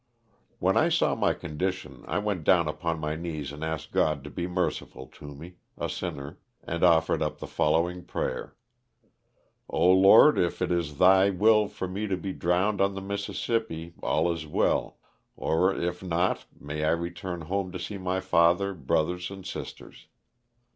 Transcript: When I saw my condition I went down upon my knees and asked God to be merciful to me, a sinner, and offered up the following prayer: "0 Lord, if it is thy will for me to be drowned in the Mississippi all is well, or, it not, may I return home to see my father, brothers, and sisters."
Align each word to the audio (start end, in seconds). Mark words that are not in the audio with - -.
When 0.57 0.77
I 0.77 0.89
saw 0.89 1.13
my 1.13 1.35
condition 1.35 2.03
I 2.07 2.17
went 2.17 2.43
down 2.43 2.67
upon 2.67 2.97
my 2.97 3.15
knees 3.15 3.51
and 3.51 3.63
asked 3.63 3.91
God 3.91 4.23
to 4.23 4.31
be 4.31 4.47
merciful 4.47 5.05
to 5.05 5.35
me, 5.35 5.57
a 5.77 5.87
sinner, 5.89 6.39
and 6.63 6.83
offered 6.83 7.21
up 7.21 7.37
the 7.37 7.45
following 7.45 8.03
prayer: 8.03 8.55
"0 9.71 9.79
Lord, 9.91 10.39
if 10.39 10.59
it 10.59 10.71
is 10.71 10.97
thy 10.97 11.29
will 11.29 11.67
for 11.67 11.87
me 11.87 12.07
to 12.07 12.17
be 12.17 12.33
drowned 12.33 12.81
in 12.81 12.95
the 12.95 12.99
Mississippi 13.01 13.93
all 14.01 14.31
is 14.33 14.47
well, 14.47 14.97
or, 15.35 15.75
it 15.75 16.01
not, 16.01 16.45
may 16.59 16.83
I 16.83 16.89
return 16.93 17.41
home 17.41 17.71
to 17.71 17.77
see 17.77 17.99
my 17.99 18.21
father, 18.21 18.73
brothers, 18.73 19.29
and 19.29 19.45
sisters." 19.45 20.07